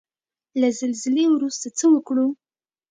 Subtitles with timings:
[0.59, 2.27] له زلزلې وروسته څه وکړو؟